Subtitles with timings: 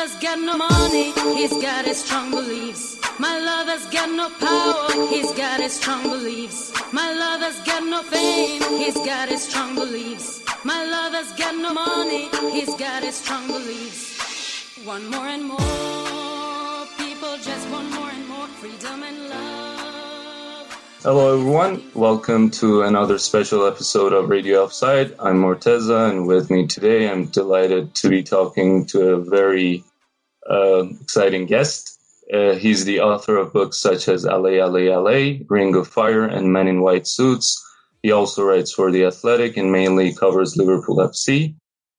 [0.00, 2.98] lover's got no money, he's got his strong beliefs.
[3.18, 6.72] My lover's got no power, he's got his strong beliefs.
[6.90, 10.42] My lover's got no fame, he's got his strong beliefs.
[10.64, 14.80] My lover's got no money, he's got his strong beliefs.
[14.86, 19.80] One more and more, people just want more and more freedom and love.
[21.02, 21.82] Hello, everyone.
[21.94, 25.14] Welcome to another special episode of Radio Offside.
[25.18, 29.84] I'm Morteza, and with me today, I'm delighted to be talking to a very
[30.50, 31.98] uh, exciting guest.
[32.32, 36.52] Uh, he's the author of books such as Allez, Allez, Allez, Ring of Fire, and
[36.52, 37.60] Men in White Suits.
[38.02, 41.54] He also writes for The Athletic and mainly covers Liverpool FC.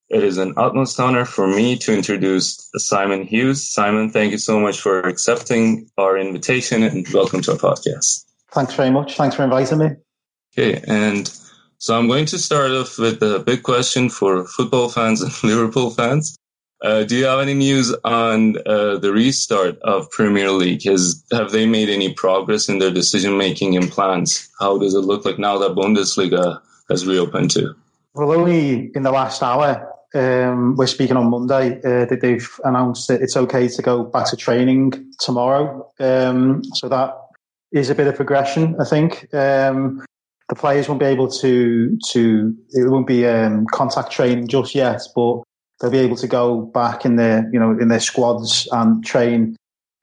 [0.09, 3.70] It is an utmost honor for me to introduce Simon Hughes.
[3.70, 8.25] Simon, thank you so much for accepting our invitation and welcome to our podcast.
[8.52, 9.16] Thanks very much.
[9.16, 9.90] Thanks for inviting me.
[10.58, 11.31] Okay, and
[11.78, 15.92] so I'm going to start off with a big question for football fans and Liverpool
[15.92, 16.36] fans.
[16.82, 20.84] Uh, do you have any news on uh, the restart of Premier League?
[20.84, 24.50] Has have they made any progress in their decision making and plans?
[24.60, 26.59] How does it look like now that Bundesliga
[26.90, 27.76] has reopened too?
[28.16, 33.08] Well, only in the last hour, um, we're speaking on Monday, uh, that they've announced
[33.08, 35.88] that it's okay to go back to training tomorrow.
[36.00, 37.16] Um, so that
[37.72, 39.34] is a bit of progression, I think.
[39.34, 40.04] Um,
[40.50, 45.02] the players won't be able to to it won't be um, contact training just yet,
[45.16, 45.44] but
[45.82, 49.56] they'll be able to go back in their you know in their squads and train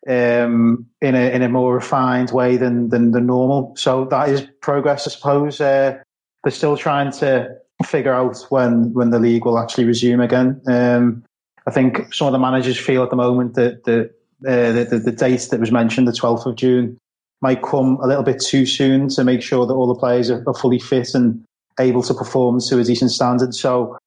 [0.08, 3.74] um, in a in a more refined way than than the normal.
[3.76, 5.60] So that is progress, I suppose.
[5.60, 5.98] Uh,
[6.42, 10.60] they're still trying to figure out when when the league will actually resume again.
[10.66, 11.24] Um,
[11.66, 14.10] I think some of the managers feel at the moment that the
[14.46, 16.96] uh, the, the, the date that was mentioned, the 12th of June,
[17.40, 20.44] might come a little bit too soon to make sure that all the players are,
[20.46, 21.44] are fully fit and
[21.80, 23.52] able to perform to a decent standard.
[23.52, 23.98] So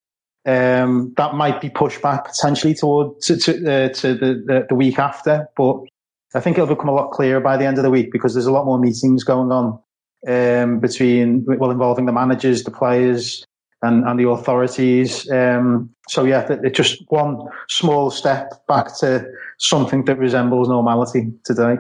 [0.46, 4.76] um, that might be pushed back potentially toward to, to, uh, to the, the, the
[4.76, 5.48] week after.
[5.56, 5.82] But
[6.34, 8.46] I think it'll become a lot clearer by the end of the week because there's
[8.46, 9.80] a lot more meetings going on
[10.28, 13.46] um, between well involving the managers, the players,
[13.82, 15.30] and, and the authorities.
[15.32, 19.26] Um, so yeah, it's just one small step back to
[19.60, 21.78] something that resembles normality today.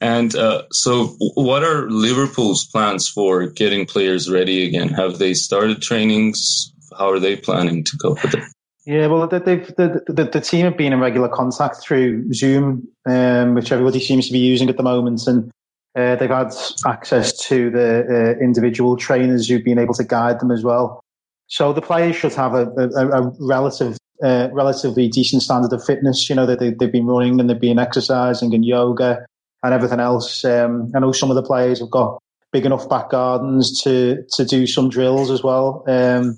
[0.00, 4.88] And uh, so, what are Liverpool's plans for getting players ready again?
[4.88, 6.73] Have they started trainings?
[6.98, 8.44] How are they planning to cope with it?
[8.86, 13.54] Yeah, well, they've, the, the, the team have been in regular contact through Zoom, um,
[13.54, 15.50] which everybody seems to be using at the moment, and
[15.96, 16.52] uh, they've had
[16.84, 21.00] access to the uh, individual trainers who've been able to guide them as well.
[21.46, 26.28] So the players should have a, a, a relative, uh, relatively decent standard of fitness.
[26.28, 29.24] You know that they, they've been running and they've been exercising and yoga
[29.62, 30.44] and everything else.
[30.44, 32.18] Um, I know some of the players have got
[32.52, 35.84] big enough back gardens to to do some drills as well.
[35.86, 36.36] Um,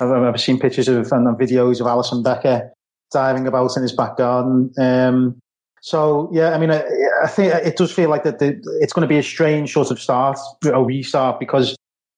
[0.00, 2.70] I've, I've, seen pictures of and videos of Alisson Becker
[3.12, 4.72] diving about in his back garden.
[4.78, 5.38] Um,
[5.80, 6.84] so yeah, I mean, I,
[7.22, 9.90] I, think it does feel like that the, it's going to be a strange sort
[9.90, 11.76] of start, a restart, because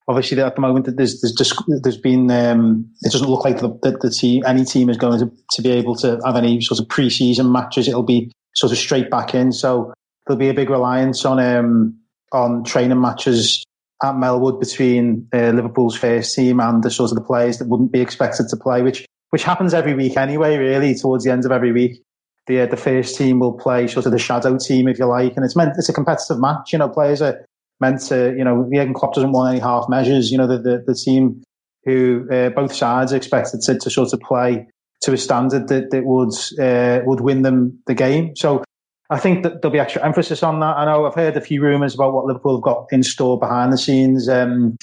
[0.09, 1.53] obviously at the moment there's there's
[1.83, 5.19] there's been um, it doesn't look like the, the, the, team any team is going
[5.19, 7.89] to, to be able to have any sort of pre-season matches.
[7.89, 9.53] It'll be sort of straight back in.
[9.53, 9.93] So
[10.27, 11.95] there'll be a big reliance on um,
[12.33, 13.63] on training matches
[14.03, 17.93] at Melwood between uh, Liverpool's first team and the sort of the players that wouldn't
[17.93, 20.57] be expected to play, which which happens every week anyway.
[20.57, 22.03] Really, towards the end of every week,
[22.47, 25.37] the uh, the first team will play sort of the shadow team, if you like,
[25.37, 26.73] and it's meant it's a competitive match.
[26.73, 27.45] You know, players are
[27.81, 30.31] meant to, you know, Jurgen Klopp doesn't want any half measures.
[30.31, 31.43] You know, the the, the team
[31.85, 34.67] who uh, both sides are expected to, to sort of play
[35.03, 38.37] to a standard that that would uh, would win them the game.
[38.37, 38.63] So
[39.11, 40.77] I think that there'll be extra emphasis on that.
[40.77, 43.73] I know I've heard a few rumours about what Liverpool have got in store behind
[43.73, 44.77] the scenes um,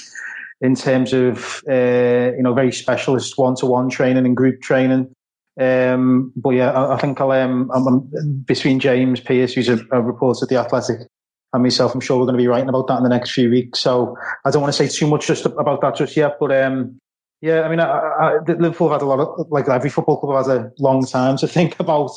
[0.61, 5.13] in terms of uh, you know very specialist one to one training and group training.
[5.59, 9.79] Um, but yeah, I, I think I'll um, I'm, I'm, between James Pearce, who's a,
[9.91, 11.07] a reporter at the Athletic,
[11.53, 13.49] and myself, I'm sure we're going to be writing about that in the next few
[13.49, 13.79] weeks.
[13.79, 16.97] So I don't want to say too much just about that just yet, but um,
[17.41, 20.35] yeah, I mean, I, I, Liverpool have had a lot of, like every football club
[20.35, 22.11] has a long time to think about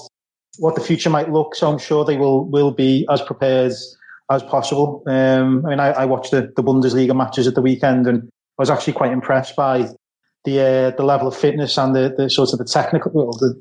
[0.59, 1.55] what the future might look.
[1.55, 3.73] So I'm sure they will will be as prepared
[4.31, 5.03] as possible.
[5.07, 8.63] Um, I mean, I, I, watched the, the Bundesliga matches at the weekend, and I
[8.63, 9.89] was actually quite impressed by
[10.45, 13.55] the uh, the level of fitness and the, the sort of the technical well, the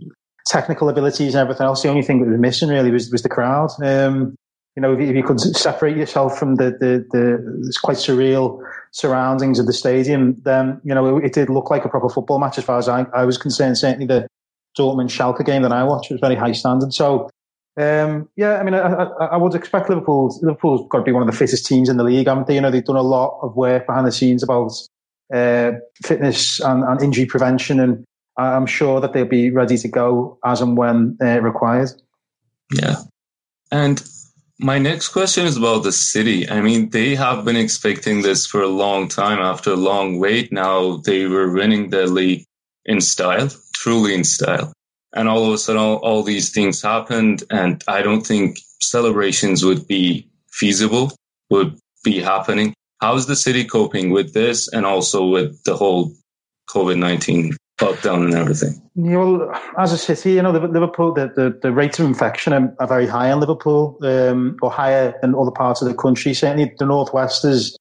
[0.46, 1.84] technical abilities and everything else.
[1.84, 3.70] The only thing that was missing really was was the crowd.
[3.84, 4.36] Um,
[4.76, 8.62] you know, if you, if you, could separate yourself from the, the, the quite surreal
[8.92, 12.38] surroundings of the stadium, then, you know, it, it, did look like a proper football
[12.38, 13.80] match as far as I, I was concerned.
[13.80, 14.28] Certainly the
[14.78, 16.94] Dortmund Schalke game that I watched was very high standard.
[16.94, 17.30] So,
[17.78, 20.36] um, yeah, I mean, I, I, I, would expect Liverpool.
[20.42, 22.56] Liverpool's got to be one of the fittest teams in the league, haven't they?
[22.56, 24.72] You know, they've done a lot of work behind the scenes about
[25.34, 28.04] uh, fitness and, and, injury prevention, and
[28.38, 31.90] I'm sure that they'll be ready to go as and when uh, required.
[32.74, 32.96] Yeah,
[33.72, 34.02] and
[34.60, 36.50] my next question is about the city.
[36.50, 39.40] I mean, they have been expecting this for a long time.
[39.40, 42.44] After a long wait, now they were winning the league
[42.86, 44.74] in style, truly in style.
[45.14, 47.44] And all of a sudden, all, all these things happened.
[47.50, 51.12] And I don't think celebrations would be feasible,
[51.50, 52.74] would be happening.
[53.00, 56.12] How's the city coping with this and also with the whole
[56.70, 58.82] COVID 19 lockdown and everything?
[58.96, 62.76] Yeah, well, as a city, you know, Liverpool, the, the, the rates of infection are,
[62.80, 66.34] are very high in Liverpool, um, or higher in other parts of the country.
[66.34, 67.78] Certainly, the northwest is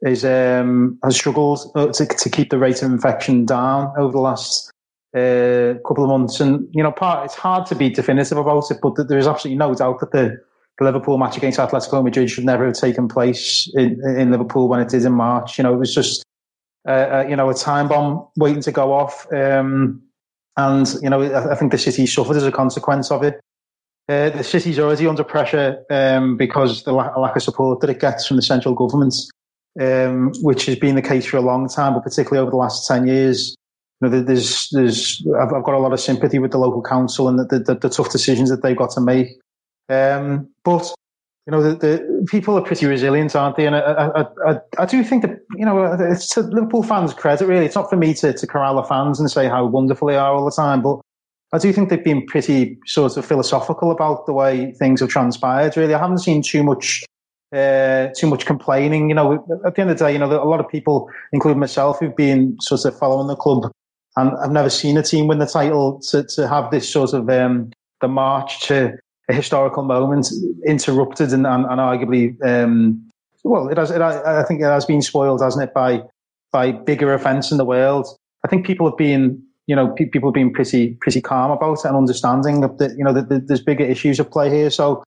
[0.00, 4.18] is um, has struggled uh, to, to keep the rate of infection down over the
[4.18, 4.70] last
[5.14, 6.40] uh, couple of months.
[6.40, 9.58] And you know, part it's hard to be definitive about it, but there is absolutely
[9.58, 10.36] no doubt that the,
[10.78, 14.80] the Liverpool match against Atletico Madrid should never have taken place in, in Liverpool when
[14.80, 15.58] it did in March.
[15.58, 16.24] You know, it was just
[16.86, 19.26] uh, uh, you know, a time bomb waiting to go off.
[19.32, 20.02] Um,
[20.58, 23.40] and, you know, I, think the city suffered as a consequence of it.
[24.06, 28.00] Uh, the city's already under pressure um, because the la- lack of support that it
[28.00, 29.14] gets from the central government,
[29.80, 32.86] um, which has been the case for a long time, but particularly over the last
[32.86, 33.56] 10 years.
[34.08, 37.38] Know, there's, there's, I've, I've got a lot of sympathy with the local council and
[37.38, 39.28] the, the, the tough decisions that they've got to make.
[39.88, 40.94] Um, but
[41.46, 43.66] you know, the, the, people are pretty resilient, aren't they?
[43.66, 47.46] And I, I, I, I, do think that, you know, it's to Liverpool fans' credit,
[47.46, 47.66] really.
[47.66, 50.34] It's not for me to, to corral the fans and say how wonderful they are
[50.34, 51.00] all the time, but
[51.52, 55.76] I do think they've been pretty sort of philosophical about the way things have transpired,
[55.76, 55.92] really.
[55.92, 57.04] I haven't seen too much,
[57.54, 59.10] uh, too much complaining.
[59.10, 61.60] You know, at the end of the day, you know, a lot of people, including
[61.60, 63.70] myself, who've been sort of following the club
[64.16, 67.28] and I've never seen a team win the title to, to have this sort of,
[67.28, 67.70] um,
[68.00, 68.96] the march to,
[69.28, 70.28] a historical moment
[70.66, 73.08] interrupted and, and, and arguably, um,
[73.42, 76.02] well, it has, it, I think it has been spoiled, hasn't it, by,
[76.52, 78.06] by bigger events in the world.
[78.44, 81.78] I think people have been, you know, pe- people have been pretty, pretty calm about
[81.78, 84.70] it and understanding that, you know, that, that there's bigger issues at play here.
[84.70, 85.02] So,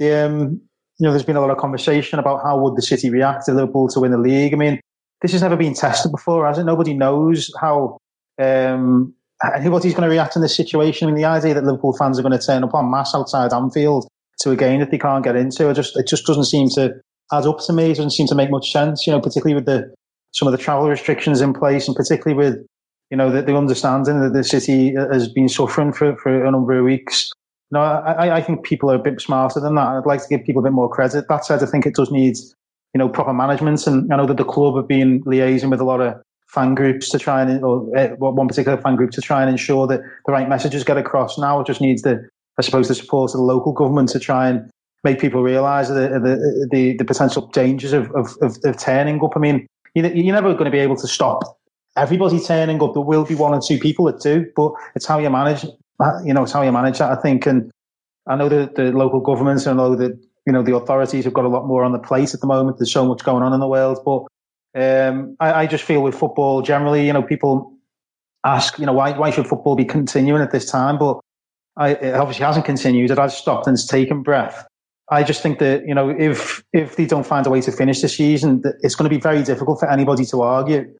[0.00, 0.60] um,
[0.98, 3.52] you know, there's been a lot of conversation about how would the city react to
[3.52, 4.54] Liverpool to win the league.
[4.54, 4.80] I mean,
[5.20, 6.64] this has never been tested before, has it?
[6.64, 7.98] Nobody knows how,
[8.42, 9.14] um,
[9.54, 11.08] anybody's going to react in this situation.
[11.08, 13.52] I mean, the idea that Liverpool fans are going to turn up on mass outside
[13.52, 14.06] Anfield
[14.40, 16.94] to a game that they can't get into, it just it just doesn't seem to
[17.32, 17.90] add up to me.
[17.90, 19.06] It doesn't seem to make much sense.
[19.06, 19.92] You know, particularly with the
[20.32, 22.66] some of the travel restrictions in place, and particularly with
[23.10, 26.78] you know the, the understanding that the city has been suffering for for a number
[26.78, 27.30] of weeks.
[27.70, 29.86] No, I, I think people are a bit smarter than that.
[29.86, 31.26] I'd like to give people a bit more credit.
[31.28, 32.36] That said, I think it does need
[32.94, 35.84] you know proper management, and I know that the club have been liaising with a
[35.84, 36.20] lot of
[36.52, 39.86] fan groups to try and, or uh, one particular fan group to try and ensure
[39.86, 41.38] that the right messages get across.
[41.38, 42.28] Now it just needs the,
[42.58, 44.70] I suppose, the support of the local government to try and
[45.02, 49.32] make people realise the, the, the, the, potential dangers of, of, of, of turning up.
[49.34, 51.58] I mean, you, you're never going to be able to stop
[51.96, 52.92] everybody turning up.
[52.94, 55.64] There will be one or two people that do, but it's how you manage,
[56.24, 57.46] you know, it's how you manage that, I think.
[57.46, 57.70] And
[58.26, 60.12] I know that the local governments, I know that,
[60.46, 62.78] you know, the authorities have got a lot more on the plate at the moment.
[62.78, 64.24] There's so much going on in the world, but
[64.74, 67.72] um, I, I, just feel with football generally, you know, people
[68.44, 70.98] ask, you know, why why should football be continuing at this time?
[70.98, 71.20] But
[71.76, 73.10] I, it obviously hasn't continued.
[73.10, 74.66] It has stopped and it's taken breath.
[75.10, 78.00] I just think that you know, if if they don't find a way to finish
[78.00, 80.90] the season, it's going to be very difficult for anybody to argue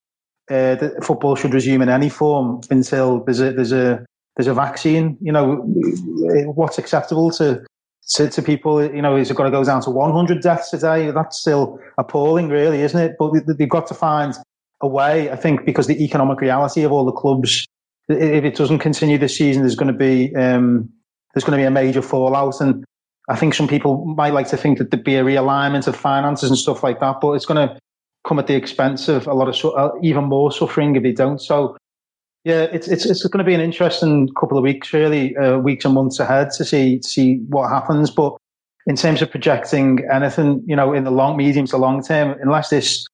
[0.50, 4.05] uh, that football should resume in any form until there's a there's a
[4.37, 5.17] there's a vaccine.
[5.21, 5.62] You know,
[6.55, 7.64] what's acceptable to
[8.14, 10.78] to, to people, you know, is it going to go down to 100 deaths a
[10.78, 11.11] day?
[11.11, 13.16] That's still appalling, really, isn't it?
[13.19, 14.35] But they've got to find
[14.81, 17.66] a way, I think, because the economic reality of all the clubs,
[18.09, 20.90] if it doesn't continue this season, there's going to be, um,
[21.33, 22.61] there's going to be a major fallout.
[22.61, 22.85] And
[23.28, 26.50] I think some people might like to think that there'd be a realignment of finances
[26.50, 27.78] and stuff like that, but it's going to
[28.26, 31.40] come at the expense of a lot of, uh, even more suffering if they don't.
[31.40, 31.76] So
[32.44, 35.84] yeah, it's it's it's going to be an interesting couple of weeks, really, uh, weeks
[35.84, 38.11] and months ahead to see see what happens.
[38.11, 38.37] But
[38.87, 42.70] in terms of projecting anything, you know, in the long, medium to long term, unless
[42.70, 43.06] this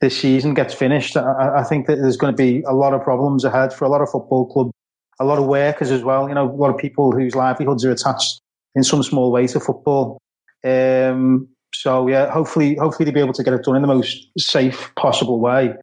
[0.00, 3.02] this season gets finished, I, I think that there's going to be a lot of
[3.02, 4.70] problems ahead for a lot of football clubs,
[5.18, 6.28] a lot of workers as well.
[6.28, 8.40] You know, a lot of people whose livelihoods are attached
[8.76, 10.18] in some small way to football.
[10.62, 14.28] Um, so yeah, hopefully, hopefully they'll be able to get it done in the most
[14.38, 15.74] safe possible way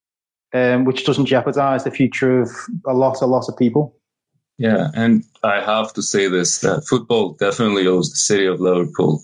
[0.53, 2.49] um, which doesn't jeopardize the future of
[2.85, 3.95] a lot, a lot of people.
[4.57, 9.23] Yeah, and I have to say this: that football definitely owes the city of Liverpool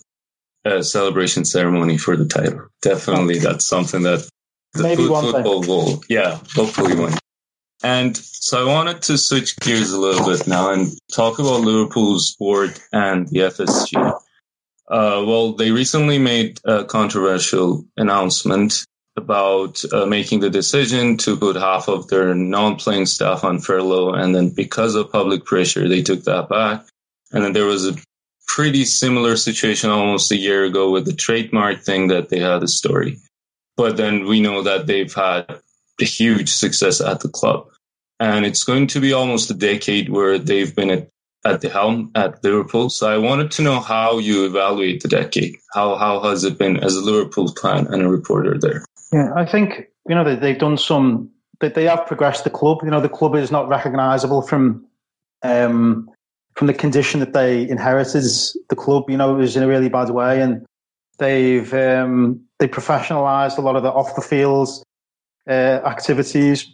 [0.64, 2.66] a celebration ceremony for the title.
[2.82, 4.28] Definitely, that's something that
[4.74, 5.30] the Maybe foot- one day.
[5.32, 6.02] football will.
[6.08, 7.14] Yeah, hopefully one.
[7.82, 12.36] And so I wanted to switch gears a little bit now and talk about Liverpool's
[12.36, 13.96] board and the FSG.
[14.90, 18.84] Uh, well, they recently made a controversial announcement
[19.16, 24.34] about uh, making the decision to put half of their non-playing staff on furlough, and
[24.34, 26.84] then because of public pressure, they took that back.
[27.32, 27.96] And then there was a
[28.46, 32.68] pretty similar situation almost a year ago with the trademark thing that they had a
[32.68, 33.18] story.
[33.76, 35.60] But then we know that they've had
[36.00, 37.68] a huge success at the club.
[38.18, 41.08] And it's going to be almost a decade where they've been at,
[41.44, 42.90] at the helm at Liverpool.
[42.90, 45.54] So I wanted to know how you evaluate the decade.
[45.72, 48.84] How, how has it been as a Liverpool fan and a reporter there?
[49.12, 51.30] Yeah, I think you know they, they've done some.
[51.60, 52.78] They, have progressed the club.
[52.82, 54.86] You know, the club is not recognisable from
[55.42, 56.08] um,
[56.54, 58.24] from the condition that they inherited.
[58.68, 60.64] The club, you know, was in a really bad way, and
[61.18, 64.68] they've um, they professionalised a lot of the off the field
[65.48, 66.66] uh, activities.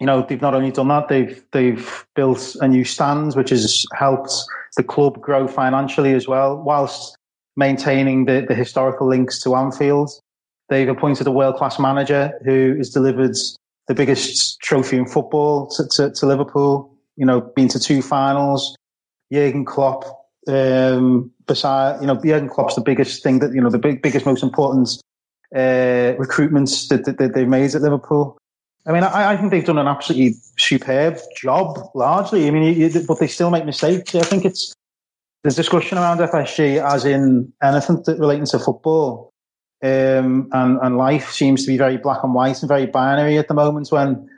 [0.00, 3.84] You know, they've not only done that, they've they've built a new stand, which has
[3.94, 4.32] helped
[4.76, 7.16] the club grow financially as well, whilst
[7.56, 10.10] maintaining the, the historical links to Anfield.
[10.68, 13.36] They've appointed a world class manager who has delivered
[13.88, 16.94] the biggest trophy in football to, to, to Liverpool.
[17.16, 18.76] You know, been to two finals.
[19.32, 20.04] Jurgen Klopp,
[20.48, 24.26] um, beside you know, Jurgen Klopp's the biggest thing that you know, the big, biggest,
[24.26, 25.02] most important
[25.54, 28.38] uh, recruitments that, that, that they've made at Liverpool.
[28.86, 32.46] I mean, I, I think they've done an absolutely superb job, largely.
[32.46, 34.14] I mean, but they still make mistakes.
[34.14, 34.74] I think it's
[35.42, 39.31] there's discussion around FSG as in anything that relating to football
[39.82, 43.48] um, and, and life seems to be very black and white and very binary at
[43.48, 43.90] the moment.
[43.90, 44.28] When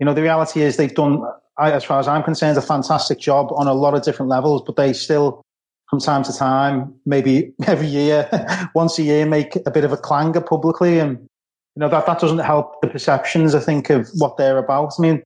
[0.00, 1.22] you know the reality is they've done,
[1.58, 4.76] as far as I'm concerned, a fantastic job on a lot of different levels, but
[4.76, 5.42] they still,
[5.90, 8.28] from time to time, maybe every year,
[8.74, 12.18] once a year, make a bit of a clanger publicly, and you know that that
[12.18, 13.54] doesn't help the perceptions.
[13.54, 14.94] I think of what they're about.
[14.98, 15.22] I mean.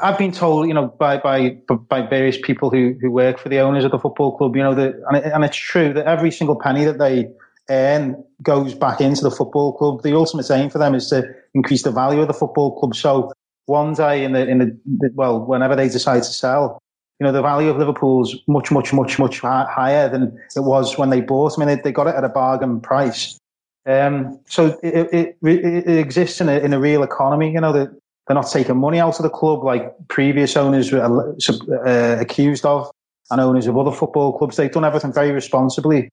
[0.00, 1.58] I've been told, you know, by by
[1.90, 4.74] by various people who who work for the owners of the football club, you know,
[4.74, 7.28] that and, it, and it's true that every single penny that they
[7.70, 10.02] earn goes back into the football club.
[10.02, 12.94] The ultimate aim for them is to increase the value of the football club.
[12.94, 13.32] So
[13.66, 16.80] one day in the in the, well, whenever they decide to sell,
[17.20, 21.10] you know, the value of Liverpool's much, much, much, much higher than it was when
[21.10, 21.54] they bought.
[21.56, 23.38] I mean, they, they got it at a bargain price.
[23.86, 27.52] Um, so it, it, it, exists in a, in a real economy.
[27.52, 27.90] You know that
[28.26, 32.90] they're not taking money out of the club like previous owners were uh, accused of,
[33.30, 34.56] and owners of other football clubs.
[34.56, 36.10] They've done everything very responsibly.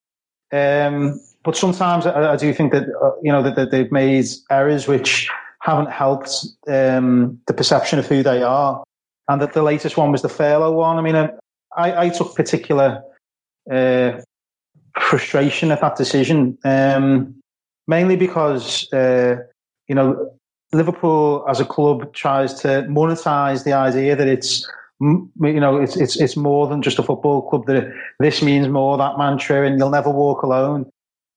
[0.51, 4.25] Um, but sometimes I, I do think that uh, you know that, that they've made
[4.49, 5.29] errors which
[5.61, 8.83] haven't helped um, the perception of who they are.
[9.27, 10.97] And that the latest one was the furlough one.
[10.97, 11.29] I mean, uh,
[11.75, 13.01] I, I took particular
[13.71, 14.21] uh,
[14.99, 17.35] frustration at that decision, um,
[17.87, 19.37] mainly because uh,
[19.87, 20.31] you know
[20.73, 24.67] Liverpool as a club tries to monetize the idea that it's
[25.01, 27.65] you know it's it's it's more than just a football club.
[27.67, 30.91] That this means more that mantra, and you'll never walk alone.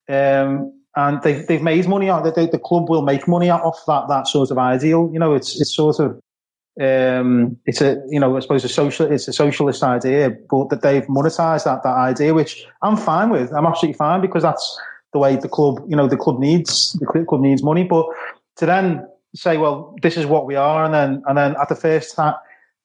[0.09, 2.25] Um, and they've they've made money out.
[2.25, 5.11] The, the club will make money out off that that sort of ideal.
[5.12, 6.21] You know, it's it's sort of
[6.81, 10.83] um, it's a you know I suppose a social it's a socialist idea, but that
[10.83, 13.53] they've monetized that that idea, which I'm fine with.
[13.53, 14.81] I'm absolutely fine because that's
[15.12, 17.85] the way the club you know the club needs the club needs money.
[17.85, 18.07] But
[18.57, 21.77] to then say, well, this is what we are, and then and then at the
[21.77, 22.19] first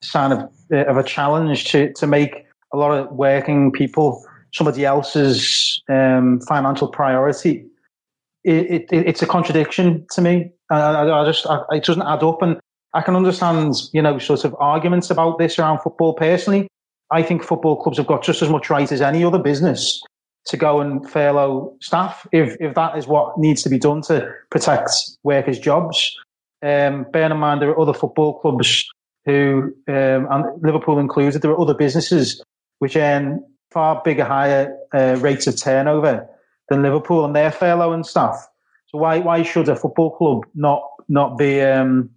[0.02, 5.73] sign of of a challenge to to make a lot of working people somebody else's
[5.88, 7.66] um, financial priority,
[8.44, 10.50] it, it, it's a contradiction to me.
[10.70, 12.58] I, I, just I, it doesn't add up, and
[12.92, 16.14] I can understand you know sort of arguments about this around football.
[16.14, 16.68] Personally,
[17.10, 20.02] I think football clubs have got just as much right as any other business
[20.46, 24.30] to go and furlough staff if if that is what needs to be done to
[24.50, 24.90] protect
[25.22, 26.14] workers' jobs.
[26.62, 28.88] Um, bear in mind there are other football clubs
[29.26, 32.42] who, um, and Liverpool included, there are other businesses
[32.78, 33.42] which earn
[33.74, 36.26] far bigger, higher uh, rates of turnover
[36.68, 38.36] than Liverpool, and they're furloughing staff.
[38.86, 42.08] So why why should a football club not not be um,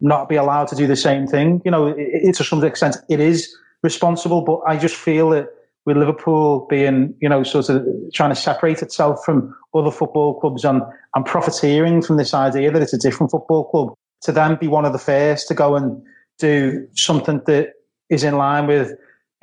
[0.00, 1.62] not be allowed to do the same thing?
[1.64, 5.46] You know, it, it, to some extent, it is responsible, but I just feel that
[5.86, 10.64] with Liverpool being, you know, sort of trying to separate itself from other football clubs
[10.64, 10.82] and,
[11.14, 14.86] and profiteering from this idea that it's a different football club, to then be one
[14.86, 16.02] of the first to go and
[16.38, 17.74] do something that
[18.08, 18.92] is in line with,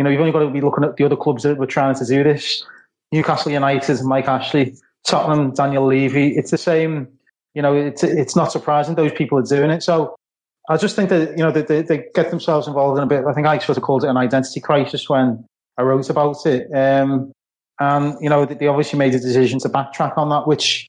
[0.01, 1.93] you know, you've only got to be looking at the other clubs that were trying
[1.93, 2.65] to do this.
[3.11, 6.35] Newcastle United, Mike Ashley, Tottenham, Daniel Levy.
[6.35, 7.07] It's the same,
[7.53, 9.83] you know, it's, it's not surprising those people are doing it.
[9.83, 10.15] So
[10.69, 13.25] I just think that you know they, they, get themselves involved in a bit.
[13.25, 15.45] I think I sort of called it an identity crisis when
[15.77, 16.67] I wrote about it.
[16.73, 17.31] Um,
[17.79, 20.87] and you know they obviously made a decision to backtrack on that, which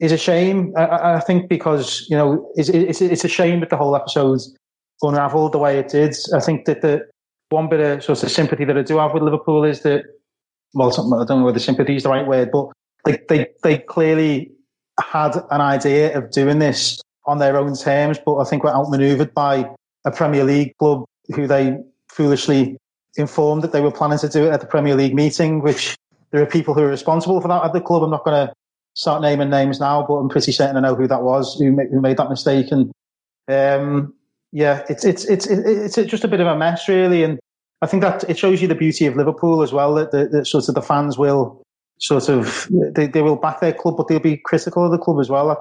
[0.00, 0.72] is a shame.
[0.76, 4.40] I, I think because you know it's, it's, it's a shame that the whole episode
[5.02, 6.16] unravelled the way it did.
[6.34, 7.06] I think that the
[7.50, 10.04] one bit of sort of sympathy that I do have with Liverpool is that
[10.74, 12.68] well, I don't know whether sympathy is the right word, but
[13.04, 14.52] they they they clearly
[15.00, 19.34] had an idea of doing this on their own terms, but I think were outmaneuvered
[19.34, 19.70] by
[20.04, 21.76] a Premier League club who they
[22.08, 22.76] foolishly
[23.16, 25.96] informed that they were planning to do it at the Premier League meeting, which
[26.30, 28.02] there are people who are responsible for that at the club.
[28.02, 28.54] I'm not going to
[28.94, 31.88] start naming names now, but I'm pretty certain I know who that was who made,
[31.90, 32.66] who made that mistake.
[32.70, 32.92] And
[33.48, 34.14] um,
[34.52, 37.22] yeah, it's, it's it's it's just a bit of a mess, really.
[37.22, 37.38] And
[37.82, 39.94] I think that it shows you the beauty of Liverpool as well.
[39.94, 41.62] That, that sort of the fans will
[41.98, 45.20] sort of they, they will back their club, but they'll be critical of the club
[45.20, 45.48] as well.
[45.48, 45.58] That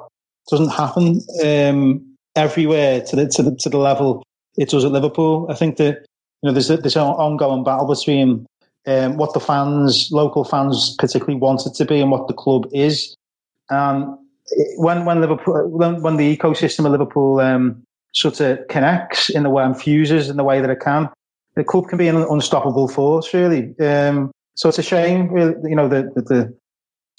[0.50, 4.24] doesn't happen um, everywhere to the to the to the level
[4.58, 5.48] it does at Liverpool.
[5.50, 6.06] I think that
[6.41, 8.46] you know there's a, there's an ongoing battle between
[8.86, 13.15] um, what the fans, local fans, particularly wanted to be, and what the club is.
[13.70, 14.17] Um,
[14.77, 17.84] when when Liverpool when, when the ecosystem of Liverpool um,
[18.17, 21.09] sort of connects in the way and fuses in the way that it can,
[21.55, 23.33] the club can be an unstoppable force.
[23.33, 26.57] Really, um, so it's a shame, really, you know, that the, the,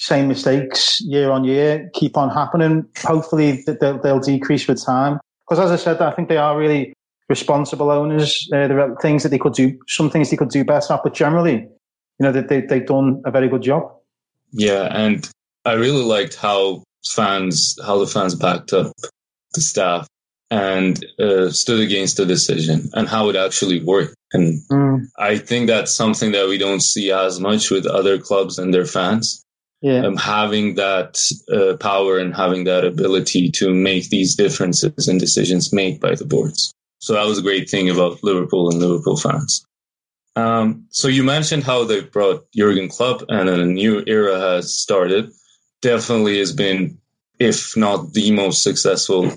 [0.01, 2.87] same mistakes year on year keep on happening.
[2.99, 5.19] Hopefully, they'll, they'll decrease with time.
[5.41, 6.93] Because as I said, I think they are really
[7.29, 8.49] responsible owners.
[8.53, 11.15] Uh, there are things that they could do, some things they could do better, but
[11.15, 13.93] generally, you know, they, they, they've done a very good job.
[14.53, 15.29] Yeah, and
[15.65, 18.93] I really liked how fans, how the fans backed up
[19.55, 20.07] the staff
[20.51, 24.15] and uh, stood against the decision and how it actually worked.
[24.33, 25.07] And mm.
[25.19, 28.87] I think that's something that we don't see as much with other clubs and their
[28.87, 29.45] fans.
[29.81, 30.05] Yeah.
[30.05, 31.21] Um, having that
[31.53, 36.25] uh, power and having that ability to make these differences and decisions made by the
[36.25, 36.73] boards.
[36.99, 39.65] So that was a great thing about Liverpool and Liverpool fans.
[40.35, 45.31] Um, so you mentioned how they brought Jurgen Klopp and a new era has started.
[45.81, 46.99] Definitely has been,
[47.39, 49.31] if not the most successful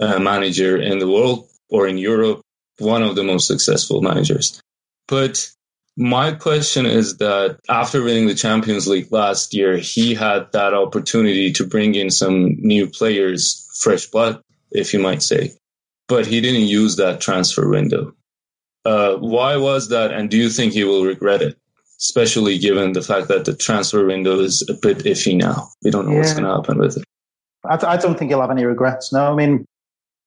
[0.00, 2.40] uh, manager in the world or in Europe,
[2.78, 4.60] one of the most successful managers.
[5.06, 5.50] But
[5.96, 11.52] my question is that after winning the Champions League last year, he had that opportunity
[11.52, 15.52] to bring in some new players, fresh blood, if you might say,
[16.06, 18.14] but he didn't use that transfer window.
[18.84, 20.12] Uh, why was that?
[20.12, 21.58] And do you think he will regret it?
[21.98, 25.68] Especially given the fact that the transfer window is a bit iffy now.
[25.82, 26.18] We don't know yeah.
[26.18, 27.04] what's going to happen with it.
[27.64, 29.12] I, I, don't think he'll have any regrets.
[29.12, 29.64] No, I mean,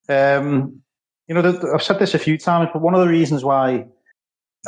[0.10, 0.82] um,
[1.28, 3.86] you know, I've said this a few times, but one of the reasons why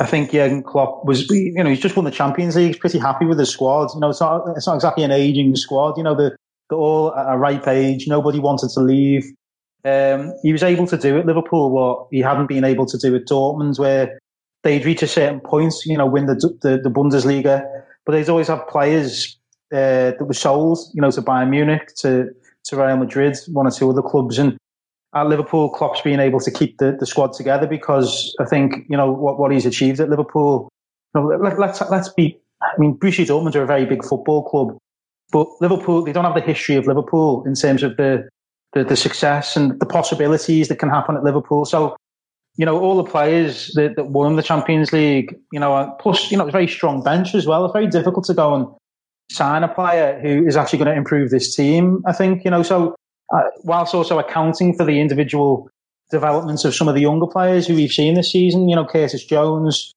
[0.00, 2.68] I think Jurgen Klopp was, you know, he's just won the Champions League.
[2.68, 3.90] He's pretty happy with his squad.
[3.94, 5.96] You know, it's not, it's not exactly an aging squad.
[5.96, 6.36] You know, they're,
[6.68, 8.08] they're all at a ripe age.
[8.08, 9.24] Nobody wanted to leave.
[9.84, 13.14] Um, he was able to do at Liverpool what he hadn't been able to do
[13.14, 14.18] at Dortmund, where
[14.62, 17.64] they'd reach a certain point, you know, win the the, the Bundesliga,
[18.06, 19.36] but they'd always have players
[19.72, 22.30] uh, that were sold, you know, to Bayern Munich, to
[22.64, 24.56] to Real Madrid, one or two other clubs, and
[25.14, 28.96] at Liverpool, Klopp's been able to keep the, the squad together because I think you
[28.96, 30.68] know what, what he's achieved at Liverpool.
[31.14, 32.38] You know, let, let's let's be.
[32.62, 34.78] I mean, Borussia Dortmund are a very big football club,
[35.30, 38.28] but Liverpool they don't have the history of Liverpool in terms of the
[38.72, 41.64] the, the success and the possibilities that can happen at Liverpool.
[41.64, 41.96] So,
[42.56, 46.36] you know, all the players that, that won the Champions League, you know, plus you
[46.36, 47.64] know, it's a very strong bench as well.
[47.64, 48.66] It's very difficult to go and
[49.30, 52.02] sign a player who is actually going to improve this team.
[52.06, 52.96] I think you know, so
[53.34, 55.68] uh, whilst also accounting for the individual
[56.10, 58.68] developments of some of the younger players who we've seen this season.
[58.68, 59.92] You know, Curtis Jones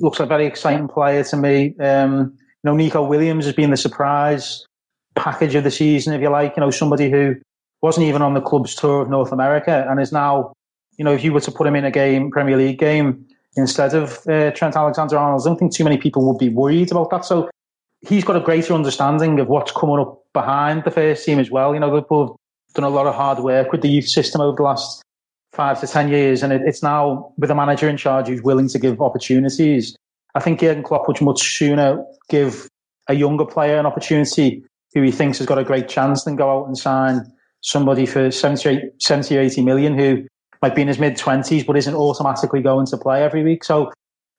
[0.00, 1.74] looks like a very exciting player to me.
[1.78, 4.64] Um, you know, Neco Williams has been the surprise
[5.14, 6.56] package of the season, if you like.
[6.56, 7.36] You know, somebody who
[7.82, 10.52] wasn't even on the club's tour of North America and is now,
[10.96, 13.24] you know, if you were to put him in a game, Premier League game,
[13.56, 17.10] instead of uh, Trent Alexander-Arnold, I don't think too many people would be worried about
[17.10, 17.24] that.
[17.24, 17.50] So
[18.00, 21.74] he's got a greater understanding of what's coming up behind the first team as well.
[21.74, 22.36] You know, Liverpool
[22.74, 25.02] done a lot of hard work with the youth system over the last
[25.52, 28.68] five to ten years, and it, it's now with a manager in charge who's willing
[28.68, 29.96] to give opportunities.
[30.34, 32.68] I think Jurgen Klopp would much sooner give
[33.08, 36.60] a younger player an opportunity who he thinks has got a great chance than go
[36.60, 37.20] out and sign
[37.60, 40.26] somebody for 70, 70 or 80 million who
[40.60, 43.64] might be in his mid 20s but isn't automatically going to play every week.
[43.64, 43.92] So,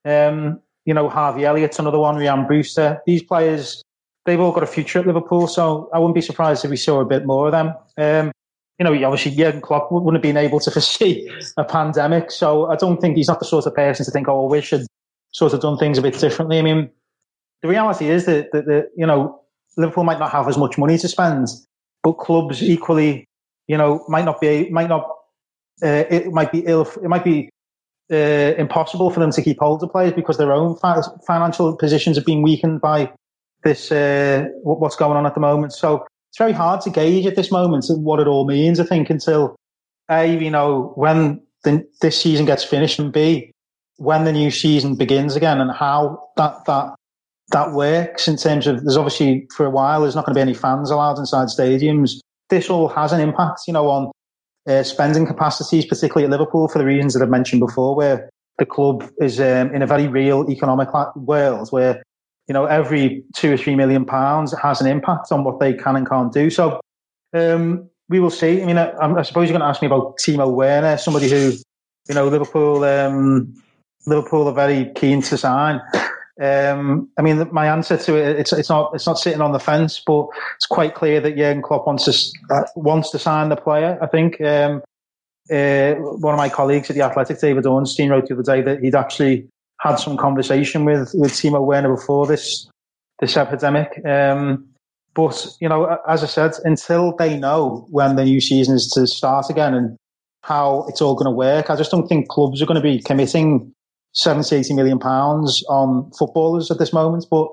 [0.05, 3.01] um, you know, Harvey Elliott's another one, Ryan Brewster.
[3.05, 3.81] These players
[4.25, 6.99] they've all got a future at Liverpool, so I wouldn't be surprised if we saw
[7.01, 7.73] a bit more of them.
[7.97, 8.31] Um,
[8.79, 12.75] you know, obviously Jurgen Klopp wouldn't have been able to foresee a pandemic, so I
[12.75, 14.85] don't think he's not the sort of person to think, oh, we should
[15.31, 16.59] sort of done things a bit differently.
[16.59, 16.89] I mean,
[17.61, 19.39] the reality is that, that, that you know,
[19.77, 21.47] Liverpool might not have as much money to spend,
[22.03, 23.25] but clubs equally,
[23.67, 25.07] you know, might not be, might not
[25.81, 26.87] uh, it might be ill.
[27.01, 27.49] It might be
[28.11, 32.15] uh, impossible for them to keep hold of players because their own fi- financial positions
[32.15, 33.11] have been weakened by
[33.63, 35.73] this uh, what's going on at the moment.
[35.73, 38.79] So it's very hard to gauge at this moment what it all means.
[38.79, 39.55] I think until
[40.09, 43.51] a you know when the, this season gets finished, and b
[43.97, 46.95] when the new season begins again, and how that that
[47.51, 50.41] that works in terms of there's obviously for a while there's not going to be
[50.41, 52.19] any fans allowed inside stadiums.
[52.49, 54.11] This all has an impact, you know, on
[54.67, 58.65] uh, spending capacities, particularly at Liverpool, for the reasons that I've mentioned before, where the
[58.65, 62.03] club is um, in a very real economic world where
[62.47, 65.95] you know every two or three million pounds has an impact on what they can
[65.95, 66.49] and can't do.
[66.49, 66.79] So
[67.33, 68.61] um, we will see.
[68.61, 71.53] I mean, I, I, suppose you're going to ask me about Timo Werner, somebody who
[72.07, 73.53] you know Liverpool um,
[74.05, 75.81] Liverpool are very keen to sign.
[76.41, 79.59] Um, I mean, my answer to it, it's it's not it's not sitting on the
[79.59, 83.55] fence, but it's quite clear that Jurgen Klopp wants to uh, wants to sign the
[83.55, 83.97] player.
[84.01, 84.81] I think um,
[85.51, 88.81] uh, one of my colleagues at the Athletic, David Ornstein, wrote the other day that
[88.81, 89.47] he'd actually
[89.83, 92.67] had some conversation with with Timo Werner before this
[93.19, 94.03] this epidemic.
[94.05, 94.65] Um,
[95.13, 99.05] but you know, as I said, until they know when the new season is to
[99.05, 99.97] start again and
[100.41, 103.01] how it's all going to work, I just don't think clubs are going to be
[103.01, 103.71] committing
[104.13, 107.25] 70, 80 million pounds on footballers at this moment.
[107.29, 107.47] But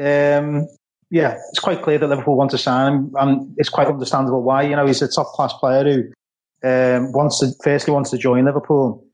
[0.00, 0.66] um,
[1.10, 4.62] yeah, it's quite clear that Liverpool want to sign him, and it's quite understandable why.
[4.62, 8.46] You know, he's a top class player who um, wants to firstly wants to join
[8.46, 9.04] Liverpool,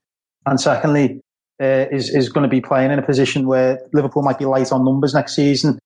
[0.46, 1.20] and secondly
[1.60, 4.72] uh, is is going to be playing in a position where Liverpool might be light
[4.72, 5.78] on numbers next season.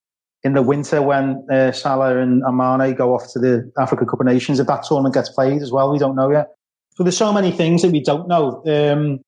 [0.42, 4.26] In the winter, when uh, Salah and Mane go off to the Africa Cup of
[4.26, 6.48] Nations, if that tournament gets played as well, we don't know yet.
[6.94, 8.62] So there's so many things that we don't know.
[8.66, 9.20] Um,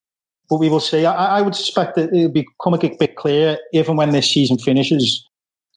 [0.48, 1.06] but we will see.
[1.06, 5.26] I, I would suspect that it'll become a bit clear even when this season finishes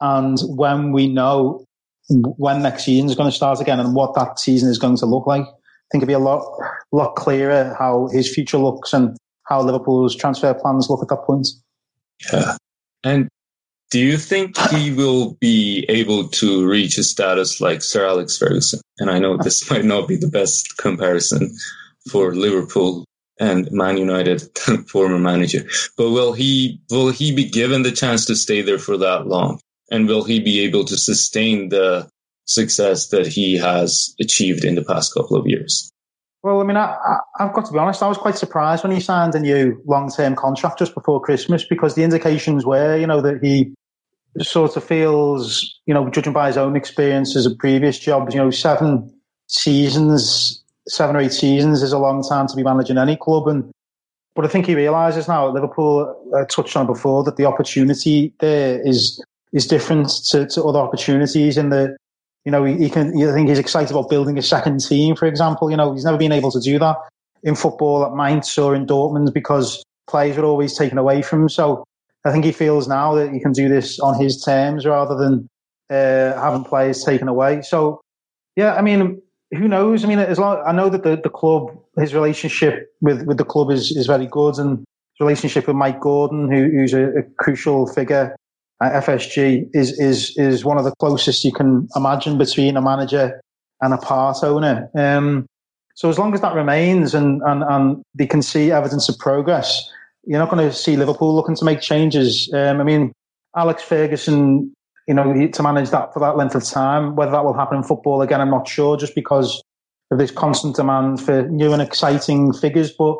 [0.01, 1.65] and when we know
[2.09, 5.05] when next season is going to start again and what that season is going to
[5.05, 5.43] look like.
[5.43, 6.45] I think it'll be a lot,
[6.91, 11.47] lot clearer how his future looks and how Liverpool's transfer plans look at that point.
[12.31, 12.57] Yeah.
[13.03, 13.29] And
[13.91, 18.81] do you think he will be able to reach a status like Sir Alex Ferguson?
[18.99, 21.55] And I know this might not be the best comparison
[22.09, 23.05] for Liverpool
[23.39, 24.41] and Man United
[24.89, 25.67] former manager.
[25.97, 29.59] But will he will he be given the chance to stay there for that long?
[29.91, 32.09] And will he be able to sustain the
[32.45, 35.91] success that he has achieved in the past couple of years?
[36.45, 36.95] Well, I mean, I,
[37.39, 38.03] have got to be honest.
[38.03, 41.95] I was quite surprised when he signed a new long-term contract just before Christmas because
[41.95, 43.73] the indications were, you know, that he
[44.39, 48.51] sort of feels, you know, judging by his own experiences of previous jobs, you know,
[48.51, 49.11] seven
[49.47, 53.47] seasons seven or eight seasons is a long time to be managing any club.
[53.47, 53.71] And
[54.35, 58.33] but I think he realizes now at Liverpool, I touched on before, that the opportunity
[58.39, 59.19] there is
[59.53, 61.95] is different to, to other opportunities in the
[62.45, 65.25] you know, he, he can, I think he's excited about building a second team, for
[65.25, 65.69] example.
[65.69, 66.97] You know, he's never been able to do that
[67.43, 71.49] in football at Mainz or in Dortmund because players were always taken away from him.
[71.49, 71.83] So
[72.23, 75.47] I think he feels now that he can do this on his terms rather than
[75.89, 77.61] uh, having players taken away.
[77.61, 78.01] So,
[78.55, 80.03] yeah, I mean, who knows?
[80.03, 83.45] I mean, as long I know that the, the club, his relationship with, with the
[83.45, 87.23] club is, is very good, and his relationship with Mike Gordon, who, who's a, a,
[87.37, 88.35] crucial figure
[88.81, 93.41] FSG, is is is one of the closest you can imagine between a manager
[93.81, 94.89] and a part owner.
[94.95, 95.45] Um,
[95.95, 99.89] so as long as that remains, and, and and they can see evidence of progress,
[100.25, 102.51] you're not going to see Liverpool looking to make changes.
[102.53, 103.13] Um, I mean,
[103.55, 104.73] Alex Ferguson
[105.07, 107.15] you know, to manage that for that length of time.
[107.15, 109.61] Whether that will happen in football again, I'm not sure, just because
[110.11, 112.91] of this constant demand for new and exciting figures.
[112.91, 113.17] But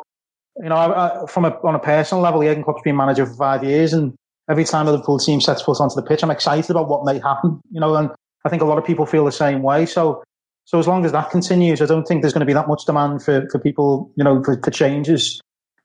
[0.56, 3.34] you know, I, I, from a, on a personal level, Jurgen Klopp's been manager for
[3.34, 4.14] five years, and
[4.48, 7.18] every time a Liverpool team sets foot onto the pitch, I'm excited about what may
[7.18, 7.60] happen.
[7.70, 8.10] You know, and
[8.44, 9.86] I think a lot of people feel the same way.
[9.86, 10.22] So,
[10.64, 12.84] so as long as that continues, I don't think there's going to be that much
[12.86, 15.40] demand for for people, you know, for, for changes.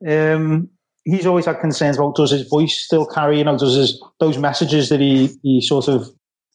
[0.07, 0.69] Um,
[1.03, 4.37] he's always had concerns about does his voice still carry, you know, does his those
[4.37, 6.07] messages that he he sort of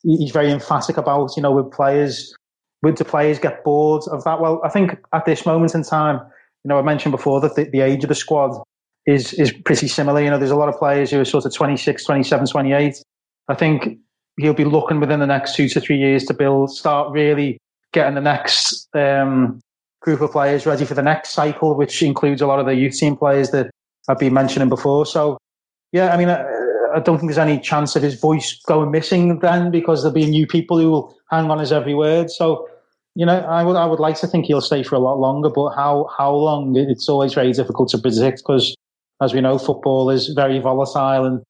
[0.02, 2.34] he's very emphatic about, you know, with players,
[2.82, 4.40] would the players get bored of that?
[4.40, 6.20] Well, I think at this moment in time,
[6.64, 8.62] you know, I mentioned before that the, the age of the squad
[9.06, 10.20] is is pretty similar.
[10.20, 13.02] You know, there's a lot of players who are sort of 26, 27, 28.
[13.48, 13.98] I think
[14.38, 17.58] he'll be looking within the next two to three years to build, start really
[17.92, 19.60] getting the next um,
[20.02, 22.96] group of players ready for the next cycle, which includes a lot of the youth
[22.96, 23.70] team players that
[24.08, 25.06] I've been mentioning before.
[25.06, 25.38] So,
[25.92, 26.44] yeah, I mean, I,
[26.94, 30.26] I, don't think there's any chance of his voice going missing then because there'll be
[30.26, 32.30] new people who will hang on his every word.
[32.30, 32.68] So,
[33.14, 35.48] you know, I would I would like to think he'll stay for a lot longer,
[35.48, 36.76] but how how long?
[36.76, 38.74] It's always very difficult to predict because,
[39.20, 41.42] as we know, football is very volatile, and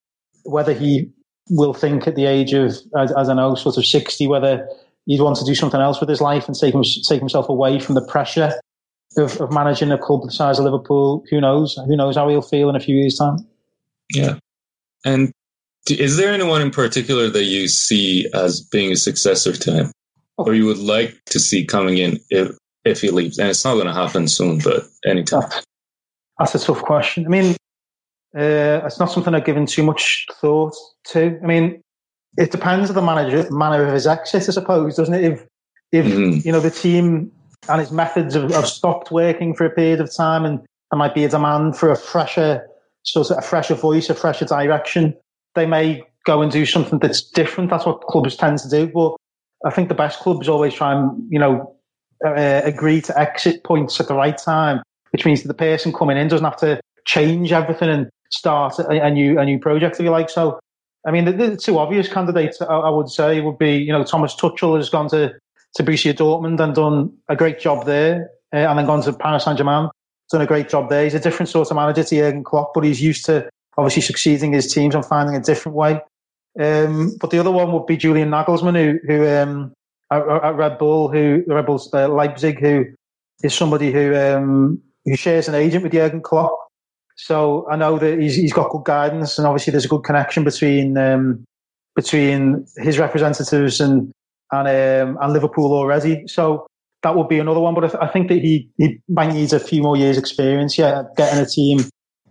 [0.45, 1.11] whether he
[1.51, 4.69] will think at the age of as I know, sort of sixty, whether
[5.07, 7.79] he'd want to do something else with his life and take him, take himself away
[7.79, 8.53] from the pressure
[9.17, 11.25] of, of managing a club the size of Liverpool.
[11.31, 11.75] Who knows?
[11.87, 13.39] Who knows how he'll feel in a few years' time?
[14.13, 14.39] Yeah.
[15.05, 15.33] And
[15.89, 19.93] is there anyone in particular that you see as being a successor to him,
[20.37, 23.39] or you would like to see coming in if if he leaves?
[23.39, 25.45] And it's not going to happen soon, but anytime.
[25.45, 25.63] Ah,
[26.39, 27.27] That's a tough question.
[27.27, 27.57] I mean,
[28.37, 30.75] uh, it's not something I've given too much thought
[31.09, 31.39] to.
[31.43, 31.83] I mean,
[32.37, 35.25] it depends on the manager manner of his exit, I suppose, doesn't it?
[35.25, 35.47] If
[35.93, 36.45] if mm.
[36.45, 37.31] you know the team
[37.69, 40.59] and its methods have, have, stopped working for a period of time, and
[40.91, 42.67] there might be a demand for a fresher
[43.05, 45.15] sort of a fresher voice, a fresher direction,
[45.55, 47.71] they may go and do something that's different.
[47.71, 48.89] That's what clubs tend to do.
[48.89, 49.17] But
[49.65, 51.75] I think the best clubs always try and you know
[52.25, 54.83] uh, agree to exit points at the right time,
[55.17, 59.03] which means that the person coming in doesn't have to change everything and start a,
[59.03, 60.29] a new a new project if you like.
[60.29, 60.61] So
[61.07, 64.05] I mean, the, the two obvious candidates I, I, would say would be, you know,
[64.05, 65.33] Thomas Tuchel has gone to,
[65.77, 69.45] to Borussia Dortmund and done a great job there, uh, and then gone to Paris
[69.45, 69.89] Saint Germain,
[70.31, 71.05] done a great job there.
[71.05, 73.49] He's a different sort of manager to Jurgen Klopp, but he's used to
[73.79, 76.01] obviously succeeding his teams and finding a different way.
[76.61, 79.73] Um, but the other one would be Julian Nagelsmann, who, who um,
[80.13, 82.85] at, at, Red Bull, who Red Bull uh, Leipzig, who
[83.43, 86.59] is somebody who um, who shares an agent with Jurgen Klopp.
[87.17, 90.45] So I know that he's, he's got good guidance, and obviously there's a good connection
[90.45, 91.45] between um,
[91.95, 94.13] between his representatives and
[94.53, 96.27] and um, and Liverpool already.
[96.27, 96.67] So
[97.03, 97.75] that would be another one.
[97.75, 100.77] But I, th- I, think that he he might need a few more years' experience,
[100.77, 101.79] yeah, getting a team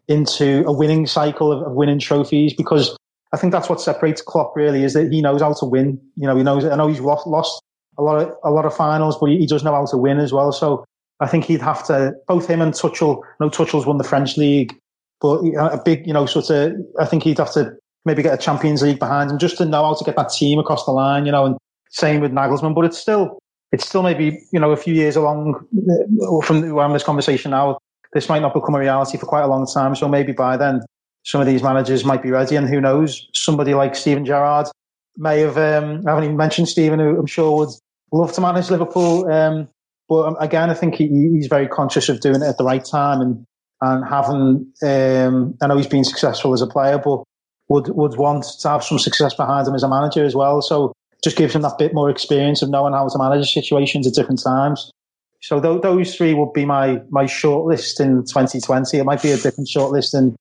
[0.07, 2.95] into a winning cycle of, of, winning trophies because
[3.33, 5.99] I think that's what separates Klopp really is that he knows how to win.
[6.15, 6.63] You know, he knows.
[6.63, 7.59] I know he's lost, lost
[7.97, 10.19] a lot of a lot of finals, but he, he does know how to win
[10.19, 10.51] as well.
[10.51, 10.85] So
[11.19, 13.21] I think he'd have to both him and Tuchel.
[13.39, 14.75] No, Tuchel's won the French league,
[15.21, 16.73] but a big, you know, sort of.
[16.99, 17.71] I think he'd have to
[18.03, 20.59] maybe get a Champions League behind him just to know how to get that team
[20.59, 21.25] across the line.
[21.25, 21.57] You know, and
[21.89, 22.75] same with Nagelsmann.
[22.75, 23.39] But it's still,
[23.71, 25.55] it's still maybe you know a few years along
[25.89, 27.77] uh, from where I'm this conversation now.
[28.13, 29.95] This might not become a reality for quite a long time.
[29.95, 30.81] So maybe by then,
[31.23, 34.67] some of these managers might be ready, and who knows, somebody like Steven Gerrard
[35.15, 35.57] may have.
[35.57, 37.69] Um, I haven't even mentioned Steven, who I'm sure would
[38.11, 39.31] love to manage Liverpool.
[39.31, 39.69] Um,
[40.07, 42.83] but um, again, I think he, he's very conscious of doing it at the right
[42.83, 43.45] time and
[43.81, 44.71] and having.
[44.83, 47.23] Um, I know he's been successful as a player, but
[47.69, 50.61] would would want to have some success behind him as a manager as well.
[50.61, 54.13] So just gives him that bit more experience of knowing how to manage situations at
[54.13, 54.91] different times.
[55.41, 58.97] So th- those three would be my my short list in 2020.
[58.97, 60.31] It might be a different short list in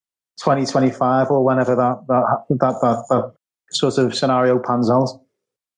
[0.41, 3.33] 2025 or whenever that that that, that, that
[3.71, 5.09] sort of scenario pans out.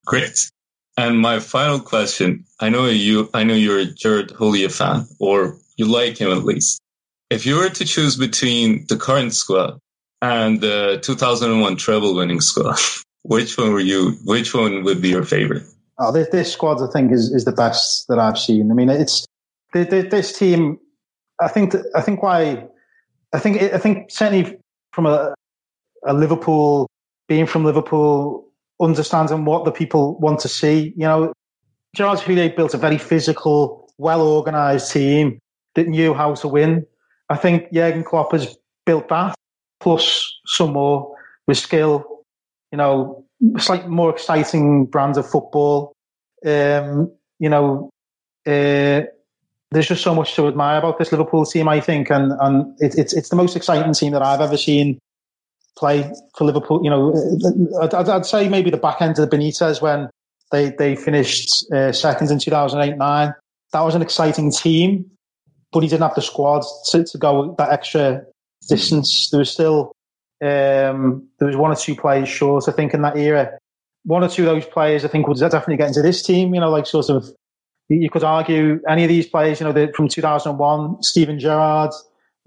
[0.04, 0.50] Great.
[0.96, 5.56] And my final question, I know you, I know you're a Gerard Houllier fan, or
[5.76, 6.80] you like him at least.
[7.28, 9.78] If you were to choose between the current squad
[10.22, 12.78] and the 2001 treble winning squad,
[13.22, 15.64] which one were you, which one would be your favorite?
[15.98, 18.70] Oh, this, this squad, I think, is, is the best that I've seen.
[18.70, 19.26] I mean, it's
[19.72, 20.78] this team.
[21.40, 22.66] I think, I think why,
[23.34, 24.58] I think, I think certainly
[24.92, 25.34] from a,
[26.06, 26.88] a Liverpool,
[27.28, 28.45] being from Liverpool,
[28.80, 30.92] understanding what the people want to see.
[30.96, 31.32] You know,
[31.94, 35.38] Gerard Houllier built a very physical, well organised team
[35.74, 36.86] that knew how to win.
[37.28, 39.34] I think Jurgen Klopp has built that
[39.80, 41.14] plus some more
[41.46, 42.04] with skill.
[42.72, 43.24] You know,
[43.58, 45.92] slightly more exciting brand of football.
[46.44, 47.90] Um, you know,
[48.46, 49.02] uh,
[49.70, 52.96] there's just so much to admire about this Liverpool team, I think, and and it,
[52.96, 54.98] it's it's the most exciting team that I've ever seen
[55.76, 56.80] play for Liverpool.
[56.82, 60.08] You know, I'd, I'd say maybe the back end of the Benitez when
[60.52, 63.34] they they finished uh, second in 2008-9.
[63.72, 65.10] That was an exciting team,
[65.72, 68.22] but he didn't have the squad to, to go that extra
[68.68, 69.28] distance.
[69.30, 69.92] There was still
[70.42, 72.68] um, there was one or two players short.
[72.68, 73.50] I think in that era,
[74.04, 76.54] one or two of those players I think would definitely get into this team.
[76.54, 77.28] You know, like sort of
[77.88, 79.60] you could argue any of these players.
[79.60, 81.90] You know, from 2001, Steven Gerrard,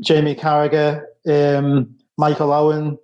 [0.02, 2.98] Jamie Carragher, um, Michael Owen,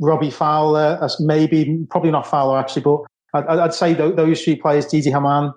[0.00, 3.00] Robbie Fowler, as maybe probably not Fowler actually, but
[3.34, 5.52] I'd, I'd say those three players, Didi Hamann,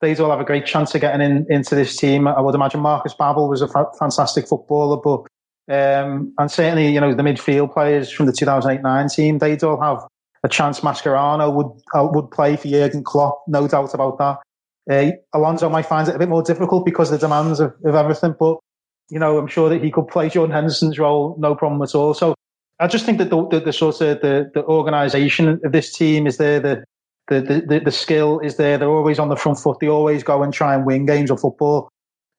[0.00, 2.26] they'd all have a great chance of getting in, into this team.
[2.26, 5.26] I would imagine Marcus Babbel was a fa- fantastic footballer, but
[5.70, 10.06] um, and certainly you know the midfield players from the 2008-9 team, they'd all have
[10.42, 10.80] a chance.
[10.80, 14.38] Mascherano would uh, would play for Jurgen Klopp, no doubt about that.
[14.90, 17.94] Uh, Alonso might find it a bit more difficult because of the demands of, of
[17.94, 18.56] everything, but
[19.10, 22.14] you know I'm sure that he could play Jordan Henderson's role, no problem at all.
[22.14, 22.34] So
[22.80, 26.26] I just think that the, the, the sort of the, the organisation of this team
[26.26, 26.84] is there, the,
[27.28, 28.78] the, the, the skill is there.
[28.78, 29.78] They're always on the front foot.
[29.80, 31.90] They always go and try and win games of football,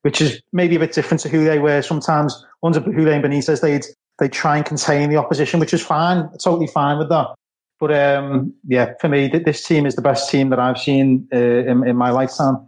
[0.04, 2.44] which is maybe a bit different to who they were sometimes.
[2.64, 3.86] Under and Benitez, they'd,
[4.20, 7.28] they try and contain the opposition, which is fine, totally fine with that.
[7.80, 11.38] But um, yeah, for me, this team is the best team that I've seen uh,
[11.38, 12.66] in, in my lifetime.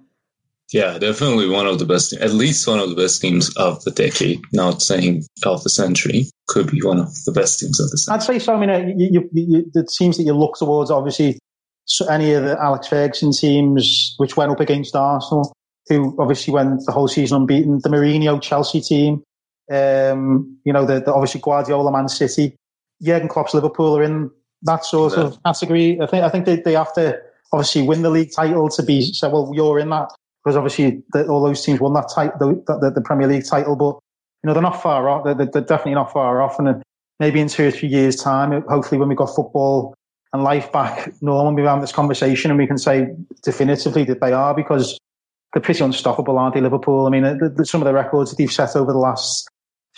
[0.71, 3.91] Yeah, definitely one of the best, at least one of the best teams of the
[3.91, 4.41] decade.
[4.53, 8.15] Not saying of the century, could be one of the best teams of the century.
[8.15, 8.55] I'd say so.
[8.55, 11.39] I mean, uh, you, you, you, the teams that you look towards, obviously,
[11.85, 15.51] so any of the Alex Ferguson teams which went up against Arsenal,
[15.87, 19.23] who obviously went the whole season unbeaten, the Mourinho Chelsea team,
[19.71, 22.55] um, you know, the, the, obviously Guardiola Man City,
[23.01, 24.31] Jurgen Klopp's Liverpool are in
[24.61, 25.23] that sort yeah.
[25.23, 25.99] of category.
[26.01, 27.19] I think I think they, they have to
[27.51, 29.29] obviously win the league title to be so.
[29.29, 30.11] Well, you're in that
[30.43, 33.75] because obviously the, all those teams won that title, the, the, the, Premier League title,
[33.75, 33.99] but
[34.43, 35.23] you know they're not far off.
[35.23, 36.83] They're, they're definitely not far off, and
[37.19, 39.93] maybe in two or three years' time, hopefully when we got football
[40.33, 43.07] and life back normal, we have this conversation and we can say
[43.43, 44.97] definitively that they are because
[45.53, 46.61] they're pretty unstoppable, aren't they?
[46.61, 47.05] Liverpool.
[47.05, 47.23] I mean,
[47.65, 49.47] some of the records that they've set over the last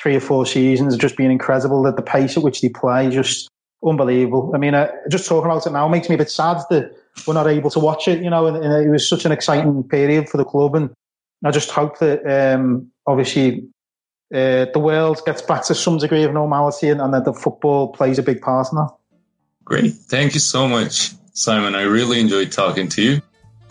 [0.02, 1.84] three or four seasons have just been incredible.
[1.84, 3.48] That the pace at which they play just
[3.86, 4.52] unbelievable.
[4.56, 6.96] I mean, uh, just talking about it now makes me a bit sad that
[7.28, 8.22] we're not able to watch it.
[8.24, 10.90] You know, and, and it was such an exciting period for the club, and
[11.44, 13.66] I just hope that um, obviously
[14.34, 17.90] uh, the world gets back to some degree of normality, and, and that the football
[17.90, 18.92] plays a big part in that.
[19.66, 21.76] Great, thank you so much, Simon.
[21.76, 23.22] I really enjoyed talking to you,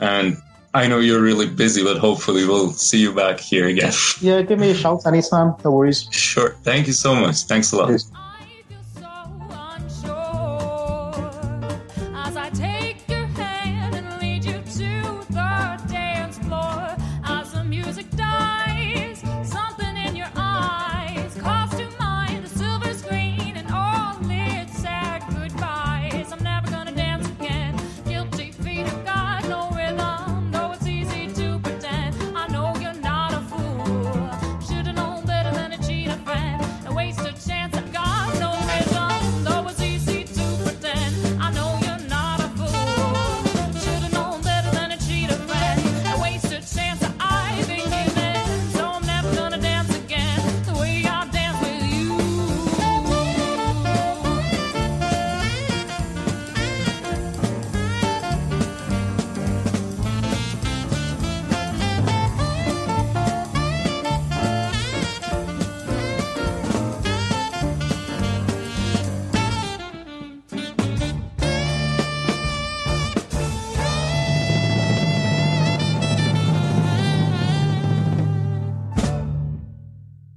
[0.01, 0.37] and
[0.75, 3.93] I know you're really busy, but hopefully we'll see you back here again.
[4.21, 5.55] Yeah, give me a shout anytime.
[5.63, 6.09] No worries.
[6.11, 6.57] Sure.
[6.63, 7.43] Thank you so much.
[7.43, 7.89] Thanks a lot.
[7.89, 8.11] Cheers.